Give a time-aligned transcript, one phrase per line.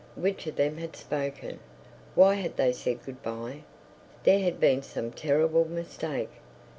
[0.15, 1.59] Which of them had spoken?
[2.15, 3.61] Why had they said good bye?
[4.23, 6.31] There had been some terrible mistake.